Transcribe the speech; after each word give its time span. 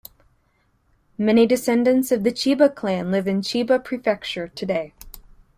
Many 1.19 1.45
descendants 1.45 2.11
of 2.11 2.23
the 2.23 2.31
Chiba 2.31 2.75
clan 2.75 3.11
live 3.11 3.27
in 3.27 3.41
Chiba 3.41 3.83
Prefecture 3.85 4.47
today. 4.47 4.95